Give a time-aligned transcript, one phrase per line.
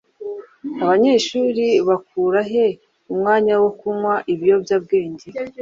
[0.83, 2.65] abanyeshuri bakura he
[3.11, 5.27] umwanya wo kunywa ibiyobyabwenge?